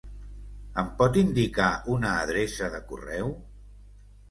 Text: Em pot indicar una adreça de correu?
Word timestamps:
Em 0.83 0.89
pot 1.01 1.19
indicar 1.23 1.67
una 1.97 2.15
adreça 2.23 2.73
de 2.79 2.83
correu? 2.91 3.33